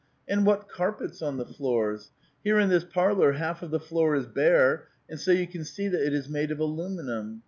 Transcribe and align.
And 0.27 0.47
what 0.47 0.67
carpets 0.67 1.21
on 1.21 1.37
the 1.37 1.45
floors! 1.45 2.09
Here 2.43 2.57
in 2.59 2.69
this 2.69 2.83
parlor 2.83 3.33
half 3.33 3.61
of 3.61 3.69
the 3.69 3.79
floor 3.79 4.15
is 4.15 4.25
bare, 4.25 4.87
and 5.07 5.19
so 5.19 5.31
3'ou 5.31 5.51
can 5.51 5.63
see 5.63 5.87
that 5.89 6.01
it 6.03 6.13
is 6.15 6.27
made 6.27 6.49
of 6.49 6.59
aluminum. 6.59 7.39